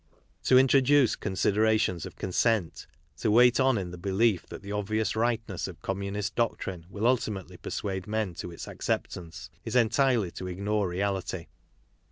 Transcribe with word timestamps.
To 0.45 0.57
introduce 0.57 1.15
considerations 1.15 2.07
of 2.07 2.15
consent, 2.15 2.87
to 3.17 3.29
wait 3.29 3.59
on 3.59 3.77
in 3.77 3.91
the 3.91 3.99
belief 3.99 4.47
that 4.47 4.63
the 4.63 4.71
obvious 4.71 5.11
tightness 5.11 5.67
of 5.67 5.79
communist 5.83 6.33
doc 6.33 6.57
trine 6.57 6.87
will 6.89 7.05
ultimately 7.05 7.57
persuade 7.57 8.07
men 8.07 8.33
to 8.37 8.49
its 8.51 8.67
acceptance, 8.67 9.51
is 9.63 9.75
entirely 9.75 10.31
to 10.31 10.47
ignore 10.47 10.87
reality. 10.89 11.45